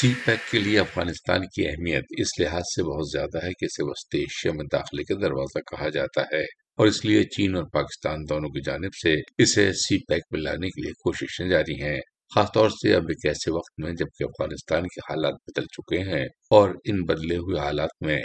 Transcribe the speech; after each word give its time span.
سی 0.00 0.12
pack 0.24 0.50
کے 0.50 0.58
لیے 0.58 0.78
افغانستان 0.80 1.40
کی 1.46 1.68
اہمیت 1.68 2.04
اس 2.10 2.40
لحاظ 2.40 2.62
سے 2.76 2.82
بہت 2.82 3.06
زیادہ 3.12 3.38
ہے 3.46 3.50
کہ 3.50 3.64
اسے 3.64 3.82
وسط 3.84 4.14
ایشیا 4.14 4.52
میں 4.52 4.64
داخلے 4.72 5.04
کا 5.04 5.14
دروازہ 5.22 5.58
کہا 5.58 5.88
جاتا 5.88 6.22
ہے 6.22 6.42
اور 6.76 6.86
اس 6.86 7.04
لیے 7.04 7.24
چین 7.24 7.56
اور 7.56 7.64
پاکستان 7.72 8.18
دونوں 8.28 8.48
کی 8.48 8.60
جانب 8.60 8.94
سے 9.02 9.14
اسے 9.38 9.72
سی 9.72 9.98
پیک 9.98 10.22
میں 10.30 10.40
لانے 10.40 10.68
کے 10.68 10.82
لیے 10.82 10.92
کوششیں 10.92 11.48
جاری 11.48 11.82
ہیں۔ 11.82 12.00
خاص 12.34 12.48
طور 12.54 12.70
سے 12.70 12.94
اب 12.94 13.02
ایک 13.02 13.26
ایسے 13.26 13.50
وقت 13.50 13.80
میں 13.84 13.92
جبکہ 13.92 14.24
افغانستان 14.24 14.82
کے 14.82 15.00
حالات 15.00 15.34
بدل 15.34 15.64
چکے 15.64 15.98
ہیں 15.98 16.24
اور 16.50 16.70
ان 16.84 17.04
بدلے 17.04 17.36
ہوئے 17.36 17.60
حالات 17.60 17.90
میں 18.00 18.18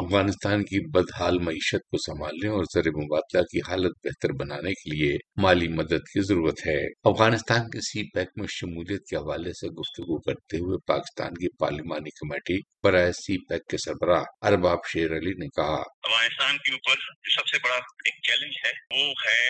افغانستان 0.00 0.62
کی 0.64 0.78
بدحال 0.90 1.38
معیشت 1.46 1.82
کو 1.90 1.98
سنبھالنے 2.04 2.48
اور 2.48 2.64
زر 2.74 2.86
مبادلہ 2.92 3.40
کی 3.42 3.60
حالت 3.68 3.96
بہتر 4.04 4.32
بنانے 4.40 4.72
کے 4.80 4.90
لیے 4.90 5.16
مالی 5.42 5.68
مدد 5.68 6.06
کی 6.12 6.22
ضرورت 6.28 6.60
ہے۔ 6.66 6.76
افغانستان 7.10 7.68
کے 7.72 7.80
سی 7.88 8.04
پیک 8.14 8.30
میں 8.36 8.46
شمولیت 8.50 9.02
کے 9.10 9.16
حوالے 9.16 9.52
سے 9.60 9.68
گفتگو 9.80 10.18
کرتے 10.20 10.56
ہوئے 10.56 10.78
پاکستان 10.92 11.36
کی 11.42 11.50
پارلیمانی 11.58 12.14
کمیٹی 12.20 12.58
برائے 12.84 13.12
سی 13.12 13.36
پیک 13.48 13.66
کے 13.70 13.82
سربراہ 13.84 14.24
ارباب 14.50 14.88
شیر 14.92 15.16
علی 15.18 15.34
نے 15.42 15.48
کہا۔ 15.58 15.78
افغانستان 16.08 16.56
کے 16.56 16.72
اوپر 16.72 17.06
جو 17.24 17.30
سب 17.36 17.46
سے 17.48 17.62
بڑا 17.64 17.76
ایک 17.76 18.16
چیلنج 18.28 18.60
ہے 18.64 18.72
وہ 18.96 19.06
ہے 19.24 19.40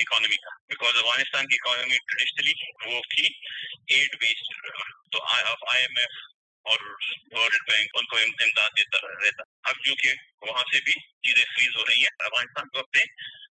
اکانومی 0.00 0.36
کا۔ 0.36 0.56
بیکاز 0.70 0.96
افغانستان 0.96 1.46
کی 1.46 1.56
اکانومی 1.60 2.02
ٹریڈیشنلی 2.08 2.54
وہ 2.86 3.00
تھی 3.12 3.24
ایڈ 3.94 4.20
بیسڈ 4.20 4.58
تو 5.12 5.22
آئی 5.34 5.82
ایم 5.82 5.96
ایف 5.98 6.18
اور 6.70 6.80
ورلڈ 7.30 7.72
بینک 7.72 7.90
ان 7.94 8.04
کو 8.04 8.16
امداد 8.16 8.68
دیتا 8.76 8.98
رہتا۔ 9.24 9.42
اب 9.64 9.74
جو 9.84 9.94
کہ 9.94 10.12
وہاں 10.42 10.62
سے 10.72 10.80
بھی 10.80 10.92
چیزیں 10.92 11.44
فریز 11.44 11.76
ہو 11.76 11.86
رہی 11.86 11.98
ہیں 11.98 12.10
افغانستان 12.18 12.68
کو 12.68 12.78
اپنے 12.78 13.04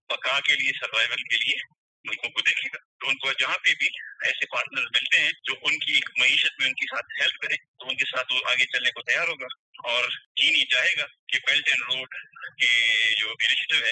بقا 0.08 0.40
کے 0.40 0.54
لیے 0.54 0.70
سروائول 0.80 1.16
کے 1.16 1.36
لیے 1.36 1.56
ملکوں 2.04 2.30
کو 2.30 2.40
دیکھے 2.40 2.68
گا۔ 2.74 2.78
تو 3.00 3.08
ان 3.08 3.16
کو 3.18 3.32
جہاں 3.32 3.58
پہ 3.58 3.74
بھی 3.78 3.86
ایسے 4.24 4.46
پارٹنر 4.46 4.82
ملتے 4.82 5.20
ہیں 5.20 5.32
جو 5.44 5.54
ان 5.62 5.78
کی 5.78 6.00
معیشت 6.18 6.60
میں 6.60 6.66
ان 6.66 6.74
کے 6.74 6.96
ساتھ 6.96 7.22
ہیلپ 7.22 7.42
کرے 7.42 7.56
تو 7.56 7.88
ان 7.88 7.96
کے 7.96 8.16
ساتھ 8.16 8.32
وہ 8.32 8.40
آگے 8.50 8.64
چلنے 8.64 8.90
کو 8.90 9.02
تیار 9.02 9.28
ہوگا۔ 9.28 9.46
اور 9.88 10.08
چین 10.08 10.54
ہی 10.54 10.66
چاہے 10.66 10.94
گا 10.98 11.06
کہ 11.28 11.38
بیلٹ 11.46 11.68
اینڈ 11.68 11.82
روڈ 11.82 12.08
کے 12.62 13.14
جو 13.20 13.30
انیشیٹو 13.30 13.86
ہے، 13.86 13.90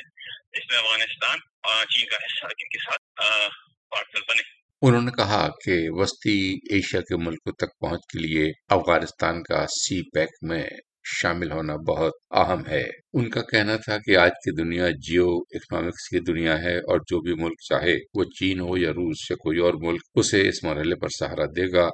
اس 0.52 0.70
میں 0.70 0.78
افغانستان 0.78 1.38
چین 1.90 2.08
کا 2.08 2.16
حصہ 2.16 2.44
ان 2.44 2.68
کے 2.68 2.78
ساتھ 2.78 3.02
پارٹنر 3.90 4.20
بنے۔ 4.28 4.42
انہوں 4.86 5.02
نے 5.02 5.10
کہا 5.10 5.48
کہ 5.64 5.76
وسطی 5.90 6.54
ایشیا 6.70 7.00
کے 7.00 7.16
ملکوں 7.16 7.52
تک 7.52 7.66
پہنچ 7.80 8.00
کے 8.12 8.18
لیے 8.18 8.50
افغانستان 8.68 9.42
کا 9.42 9.66
سی 9.66 10.02
پیک 10.14 10.28
میں 10.42 10.62
شامل 11.04 11.50
ہونا 11.52 11.76
بہت 11.76 12.12
اہم 12.30 12.66
ہے۔ 12.66 12.84
ان 13.12 13.30
کا 13.30 13.40
کہنا 13.40 13.76
تھا 13.76 13.98
کہ 13.98 14.16
آج 14.16 14.30
کی 14.30 14.62
دنیا 14.62 14.88
جیو 14.90 15.28
اکنامکس 15.50 16.08
کی 16.08 16.20
دنیا 16.20 16.62
ہے 16.62 16.76
اور 16.78 16.98
جو 16.98 17.20
بھی 17.20 17.34
ملک 17.44 17.62
چاہے 17.68 17.94
وہ 18.14 18.24
چین 18.24 18.60
ہو 18.60 18.78
یا 18.78 18.90
روس 18.90 19.30
یا 19.30 19.36
کوئی 19.36 19.58
اور 19.58 19.74
ملک، 19.74 20.00
اسے 20.14 20.48
اس 20.48 20.64
مرحلے 20.64 20.94
پر 20.94 21.08
سہارا 21.18 21.44
دے 21.44 21.72
گا، 21.72 21.86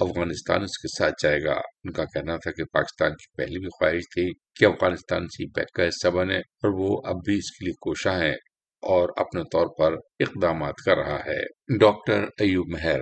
افغانستان 0.00 0.62
اس 0.62 0.78
کے 0.78 0.88
ساتھ 0.98 1.14
جائے 1.22 1.38
گا۔ 1.44 1.52
ان 1.52 1.92
کا 1.92 2.04
کہنا 2.04 2.36
تھا 2.36 2.50
کہ 2.50 2.64
پاکستان 2.72 3.10
کی 3.10 3.42
پہلی 3.42 3.58
بھی 3.58 3.68
خواہش 3.68 4.02
تھی 4.14 4.32
کہ 4.60 4.64
افغانستان 4.64 5.26
سی 5.26 5.52
پیک 5.52 5.72
کا 5.74 5.84
حصہ 5.84 6.08
بنے 6.08 6.38
اور 6.38 6.70
وہ 6.78 7.02
اب 7.04 7.16
بھی 7.24 7.34
اس 7.34 7.50
کے 7.50 7.64
لیے 7.64 7.72
کوشاں 7.80 8.18
ہیں۔ 8.20 8.36
اور 8.82 9.08
اپنے 9.16 9.42
طور 9.42 9.66
پر 9.78 9.92
اقدامات 10.20 10.74
کر 10.86 10.96
رہا 10.96 11.18
ہے۔ 11.26 11.40
Doctor 11.78 12.24
Ayub 12.38 12.66
Mehr, 12.68 13.00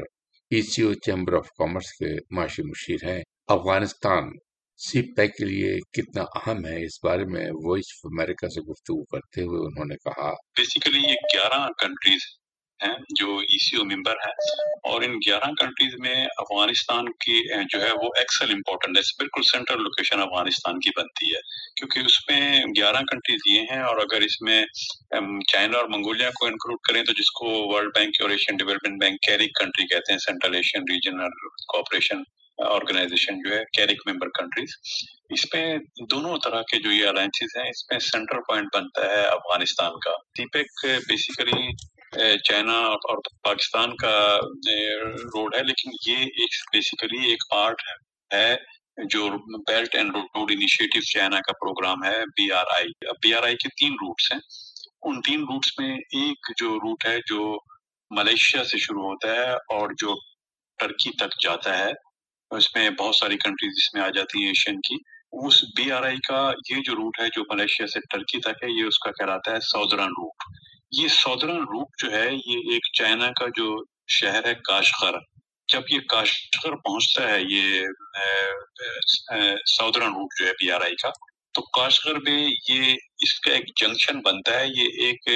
E 0.51 0.63
C 0.63 0.83
O 0.83 0.95
chamber 0.95 1.33
of 1.33 1.49
commerce 1.59 1.93
کے 1.93 2.15
معاشی 2.31 2.63
مشیر 2.63 3.09
ہیں۔ 3.09 3.23
افغانستان، 3.49 4.25
سی 4.77 5.15
پیک 5.15 5.37
کے 5.37 5.45
لیے 5.45 5.79
کتنا 5.93 6.23
اہم 6.23 6.67
ہے؟ 6.67 6.85
اس 6.85 7.05
بارے 7.05 7.25
میں 7.25 7.47
وائس 7.65 7.85
آف 7.95 8.13
امریکہ 8.13 8.49
سے 8.49 8.61
گفتگو 8.61 9.05
کرتے 9.05 9.43
ہوئے 9.43 9.67
انہوں 9.67 9.85
نے 9.85 9.95
کہا 9.95 10.31
بیسیکلی 10.31 10.99
یہ 10.99 11.15
گیارہ 11.35 11.67
کنٹریز 11.79 12.38
ہیں، 12.83 12.95
جو 13.19 13.37
ای 13.39 13.59
سی 13.65 13.77
او 13.77 13.85
ممبر 13.85 14.17
ہیں۔ 14.27 14.35
اور 14.91 15.03
ان 15.03 15.15
گیارہ 15.27 15.51
کنٹریز 15.61 15.95
میں 15.99 16.17
افغانستان 16.37 17.09
کی 17.25 17.39
جو 17.73 17.81
ہے، 17.83 17.91
وہ 17.93 18.11
ایکسل 18.19 18.53
امپورٹنٹ 18.53 18.97
ہے۔ 18.97 19.03
بالکل 19.19 19.43
سینٹرل 19.51 19.83
لوکیشن 19.83 20.21
افغانستان 20.21 20.81
کی 20.81 20.91
بنتی 20.97 21.35
ہے۔ 21.35 21.41
کیونکہ 21.77 22.07
اس 22.07 22.19
میں 22.29 22.41
گیارہ 22.77 23.03
کنٹریز 23.11 23.41
یہ 23.47 23.61
ہیں، 23.73 23.83
اور 23.83 23.97
اگر 23.97 24.21
اس 24.21 24.41
میں 24.41 24.65
چائنا 25.53 25.79
اور 25.79 25.89
منگولیا 25.89 26.31
کو 26.31 26.47
انکلوڈ 26.47 26.79
کریں 26.89 27.03
تو 27.05 27.13
جس 27.13 27.31
کو 27.41 27.51
ورلڈ 27.67 27.97
بینک 27.99 28.23
اور 28.23 28.31
ایشین 28.31 28.57
ڈیولپمنٹ 28.57 29.01
بینک 29.01 29.21
کیرک 29.27 29.55
کنٹری 29.61 29.87
کہتے 29.87 30.13
ہیں 30.13 30.19
central 30.19 30.55
Asian 30.55 30.83
regional 30.91 31.37
cooperation 31.73 32.23
organization 32.59 33.37
جو 33.39 33.55
ہے 33.55 33.63
کیرک 33.77 34.01
ممبر 34.07 34.29
کنٹریز 34.39 34.71
اس 35.31 35.45
میں 35.55 35.67
دونوں 36.11 36.37
طرح 36.45 36.63
کے 36.71 36.81
جو 36.83 36.93
یہ 36.93 37.07
الائنسز 37.07 37.57
ہیں، 37.57 37.69
اس 37.71 37.85
میں 37.91 37.99
سینٹرل 38.03 38.41
پوائنٹ 38.49 38.69
بنتا 38.75 39.07
ہے 39.11 39.23
افغانستان 39.27 39.99
کا۔ 40.05 40.17
سی 40.37 40.47
پیک 40.53 40.85
بیسیکلی 41.09 41.67
چائنا 42.19 42.79
اور 43.09 43.19
پاکستان 43.43 43.95
کا 43.97 44.13
روڈ 45.35 45.55
ہے، 45.55 45.63
لیکن 45.63 45.91
یہ 46.07 46.17
ایک 46.17 46.55
بیسیکلی 46.73 47.29
ایک 47.31 47.43
پارٹ 47.51 47.83
ہے 48.31 48.55
جو 49.11 49.29
belt 49.69 49.95
and 49.95 50.17
road 50.17 50.51
initiative 50.53 51.01
China 51.11 51.41
کا 51.41 51.53
پروگرام 51.61 52.05
ہے 52.05 52.19
B 52.39 52.51
R 52.53 52.73
I 52.77 52.89
B 53.23 53.35
R 53.35 53.43
I 53.43 53.57
کے 53.57 53.69
تین 53.81 53.93
روٹس 54.03 54.33
ہیں۔ 54.33 54.41
ان 55.03 55.21
تین 55.27 55.41
روٹس 55.51 55.79
میں 55.79 55.95
ایک 55.95 56.51
جو 56.61 56.75
روٹ 56.77 57.07
ہے، 57.07 57.17
جو 57.27 57.59
ملیشیا 58.11 58.65
سے 58.65 58.79
شروع 58.79 59.05
ہوتا 59.05 59.35
ہے 59.35 59.53
اور 59.75 59.91
جو 59.99 60.15
ٹرکی 60.79 61.11
تک 61.17 61.41
جاتا 61.43 61.79
ہے، 61.79 61.91
اس 62.51 62.75
میں 62.75 62.89
بہت 62.91 63.17
ساری 63.17 63.37
کنٹریز 63.37 63.75
اس 63.77 63.93
میں 63.95 64.03
آ 64.03 64.09
جاتی 64.17 64.41
ہیں 64.41 64.49
ایشین 64.49 64.81
کی۔ 64.89 64.97
اس 65.47 65.63
بی 65.77 65.91
آر 65.93 66.03
آئی 66.03 66.17
کا 66.29 66.41
یہ 66.71 66.83
جو 66.85 66.95
روٹ 66.95 67.21
ہے، 67.21 67.27
جو 67.35 67.43
ملیشیا 67.51 67.87
سے 67.87 68.01
ٹرکی 68.11 68.41
تک 68.41 68.65
ہے، 68.65 68.71
یہ 68.71 68.87
اس 68.89 68.99
کا 68.99 69.11
کہلاتا 69.11 69.53
ہے 69.53 69.61
سودرن 69.65 70.13
روٹ 70.19 70.47
یہ 70.93 71.09
سودرن 71.09 71.63
روٹ 71.63 72.03
جو 72.03 72.11
ہے، 72.13 72.29
یہ 72.33 72.73
ایک 72.73 72.87
چائنا 72.99 73.29
کا 73.31 73.47
جو 73.57 73.75
شہر 74.09 74.47
ہے 74.47 74.55
کاشغر 74.65 75.19
جب 75.69 75.83
یہ 75.91 76.01
کاشغر 76.09 76.77
پہنچتا 76.77 77.29
ہے، 77.29 77.41
یہ 77.49 77.87
سودرن 79.69 80.13
روٹ 80.13 80.39
جو 80.41 80.47
ہے 80.47 80.53
بی 80.53 80.71
آر 80.71 80.81
آئی 80.81 80.95
کا، 81.03 81.11
تو 81.55 81.63
کاشغر 81.79 82.19
میں 82.19 82.39
یہ 82.69 82.95
اس 83.19 83.39
کا 83.41 83.53
ایک 83.53 83.77
جنکشن 83.81 84.21
بنتا 84.21 84.59
ہے، 84.61 84.67
یہ 84.67 85.05
ایک 85.07 85.29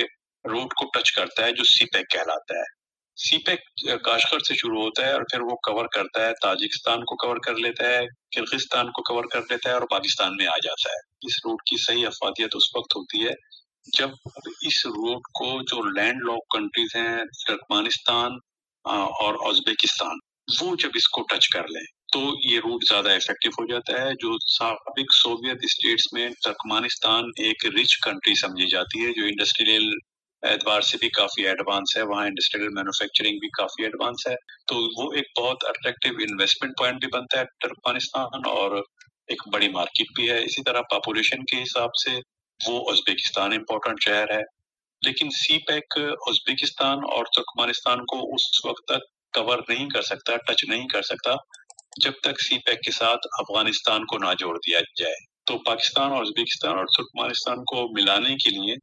روڈ 0.45 0.73
کو 0.73 0.91
ٹچ 0.91 1.13
کرتا 1.13 1.45
ہے، 1.45 1.53
جو 1.53 1.65
سی 1.65 1.85
پیک 1.85 2.09
کہلاتا 2.11 2.55
ہے۔ 2.55 2.71
سی 3.17 3.39
پیک 3.39 3.61
کاشغر 4.05 4.39
سے 4.39 4.55
شروع 4.55 4.83
ہوتا 4.83 5.07
ہے 5.07 5.13
اور 5.13 5.23
پھر 5.23 5.41
وہ 5.41 5.57
کور 5.67 5.87
کرتا 5.95 6.27
ہے، 6.27 6.33
تاجکستان 6.43 7.05
کو 7.05 7.17
کور 7.17 7.37
کر 7.47 7.57
لیتا 7.57 7.89
ہے، 7.89 8.01
کرغستان 8.37 8.91
کو 8.91 9.03
کور 9.15 9.25
کر 9.33 9.41
لیتا 9.51 9.69
ہے 9.69 9.75
اور 9.75 9.87
پاکستان 9.91 10.37
میں 10.37 10.47
آ 10.47 10.57
جاتا 10.65 10.91
ہے۔ 10.91 11.01
اس 11.27 11.35
روڈ 11.45 11.63
کی 11.63 11.77
صحیح 11.85 12.07
افادیت 12.07 12.57
اس 12.57 12.77
وقت 12.77 12.97
ہوتی 12.97 13.25
ہے 13.27 13.35
جب 13.87 14.11
اس 14.61 14.85
روڈ 14.87 15.23
کو 15.39 15.47
جو 15.71 15.83
لینڈ 15.89 16.23
لاک 16.27 16.45
کنٹریز 16.51 16.95
ہیں، 16.97 17.25
ترکمانستان 17.47 18.37
اور 18.85 19.35
ازبیکستان، 19.49 20.17
وہ 20.61 20.75
جب 20.83 20.91
اس 20.95 21.09
کو 21.09 21.23
ٹچ 21.23 21.49
کر 21.49 21.69
لیں، 21.69 21.85
تو 22.13 22.21
یہ 22.45 22.59
روٹ 22.59 22.85
زیادہ 22.89 23.11
افیکٹو 23.11 23.51
ہو 23.53 23.67
جاتا 23.67 24.01
ہے۔ 24.01 24.13
جو 24.21 24.31
سابق 24.53 25.15
سوویت 25.15 25.65
اسٹیٹس 25.65 26.13
میں 26.13 26.29
ترکمانستان 26.45 27.31
ایک 27.45 27.67
رچ 27.77 27.97
کنٹری 28.05 28.35
سمجھی 28.41 28.69
جاتی 28.71 29.05
ہے، 29.05 29.13
جو 29.13 29.27
انڈسٹریل 29.27 29.91
اعتبار 30.43 30.81
سے 30.83 30.97
بھی 31.01 31.09
کافی 31.17 31.47
ایڈوانس 31.49 31.97
ہے، 31.97 32.03
وہاں 32.03 32.27
انڈسٹریل 32.27 32.69
مینوفیکچرنگ 32.75 33.39
بھی 33.39 33.49
کافی 33.59 33.85
ایڈوانس 33.85 34.27
ہے۔ 34.27 34.35
تو 34.69 34.77
وہ 34.97 35.13
ایک 35.13 35.39
بہت 35.39 35.65
اٹریکٹیو 35.69 36.13
انویسٹمنٹ 36.21 36.73
پوائنٹ 36.79 37.01
بھی 37.01 37.09
بنتا 37.13 37.41
ہے 37.41 37.45
ترکمانستان، 37.63 38.49
اور 38.51 38.83
ایک 39.29 39.43
بڑی 39.53 39.69
مارکیٹ 39.71 40.17
بھی 40.17 40.31
ہے۔ 40.31 40.39
اسی 40.45 40.63
طرح 40.63 40.81
پاپولیشن 40.91 41.45
کے 41.45 41.63
حساب 41.63 41.91
سے 42.05 42.19
وہ 42.69 42.91
ازبیکستان 42.91 43.53
امپورٹنٹ 43.53 43.97
شہر 44.05 44.31
ہے 44.31 44.63
لیکن 45.07 45.31
سی 45.31 45.59
پیک 45.59 45.85
ازبیکستان 46.27 46.99
اور 46.99 47.25
ترکمانستان 47.37 47.99
کو 47.99 48.35
اس 48.35 48.65
وقت 48.65 48.85
تک 48.89 49.35
کور 49.35 49.59
نہیں 49.69 49.89
کر 49.89 50.03
سکتا 50.03 50.37
ٹچ 50.37 50.65
نہیں 50.69 50.89
کر 50.89 51.03
سکتا 51.03 51.35
جب 52.05 52.13
تک 52.23 52.43
سی 52.43 52.59
پیک 52.59 52.81
کے 52.85 52.91
ساتھ 52.91 53.27
افغانستان 53.39 54.05
کو 54.05 54.19
نہ 54.19 54.35
جوڑ 54.39 54.57
دیا 54.57 54.79
جائے۔ 55.01 55.15
تو 55.47 55.59
پاکستان 55.59 56.11
اور 56.11 56.23
ازبیکستان 56.23 56.77
اور 56.77 56.87
ترکمانستان 56.87 57.57
کو 57.57 58.01
ملانے 58.01 58.37
کے 58.37 58.51
لیے 58.51 58.75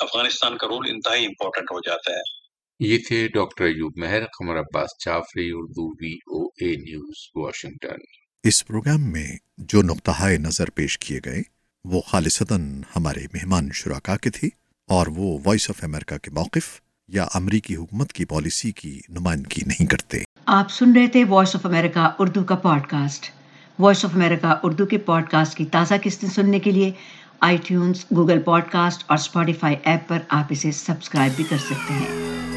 افغانستان 0.00 0.56
کا 0.56 0.66
رول 0.66 0.86
انتہائی 0.90 1.26
امپورٹنٹ 1.26 1.70
ہو 1.70 1.78
جاتا 1.80 2.12
ہے۔ 2.12 2.40
یہ 2.80 2.98
تھے 3.08 3.28
doctor 3.28 3.64
Ayub 3.64 3.92
Mehr 3.96 4.24
Qamar 4.24 4.58
Abbas 4.58 4.90
Chafri 5.04 5.50
Urdu 5.54 5.90
V 5.90 6.14
O 6.14 6.46
A 6.46 6.76
news 6.76 7.16
Washington. 7.34 7.98
Us 8.44 8.66
programme 8.66 9.12
میں 9.12 9.36
جو 9.58 9.82
نقطہ 9.82 10.10
نظر 10.20 10.70
پیش 10.70 10.98
کیے 10.98 11.20
گئے 11.24 11.59
وہ 11.84 12.00
خالصتاً 12.06 12.82
ہمارے 12.96 13.20
مہمان 13.34 13.68
شرکا 13.72 14.16
کے 14.16 14.30
تھے 14.30 14.48
اور 14.88 15.06
وہ 15.06 15.38
وائس 15.44 15.70
آف 15.70 15.84
امریکہ 15.84 16.18
کے 16.18 16.30
موقف 16.30 16.80
یا 17.08 17.26
امریکی 17.34 17.76
حکومت 17.76 18.12
کی 18.12 18.24
پالیسی 18.24 18.72
کی 18.72 19.00
نمائندگی 19.08 19.62
نہیں 19.66 19.86
کرتے۔ 19.86 20.18
آپ 20.46 20.70
سن 20.70 20.92
رہے 20.92 21.06
تھے 21.06 21.24
وائس 21.24 21.56
آف 21.56 21.66
امریکہ 21.66 22.10
اردو 22.18 22.44
کا 22.44 22.54
podcast 22.88 23.30
voice 23.78 24.04
of 24.04 24.10
America 24.14 24.54
Urdu 24.62 24.86
کے 24.86 24.98
پوڈ 24.98 25.30
کاسٹ 25.30 25.56
کی 25.56 25.64
تازہ 25.64 25.94
قسطیں 26.02 26.28
سننے 26.28 26.58
کے 26.58 26.70
لیے 26.70 26.92
آئی 27.40 27.56
ٹیونز 27.66 28.04
گوگل 28.16 28.42
پوڈ 28.42 28.62
کاسٹ 28.70 29.04
اور 29.06 29.18
اسپاٹیفائی 29.18 29.76
ایپ 29.84 30.08
پر 30.08 30.18
آپ 30.28 30.44
اسے 30.50 30.72
سبسکرائب 30.72 31.32
بھی 31.36 31.44
کر 31.48 31.58
سکتے 31.58 31.94
ہیں۔ 31.94 32.49